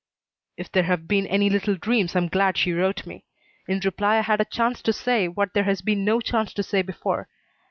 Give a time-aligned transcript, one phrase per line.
[0.57, 3.23] "If there have been any little dreams I'm glad she wrote me.
[3.67, 6.63] In reply I had a chance to say what there has been no chance to
[6.63, 7.29] say before.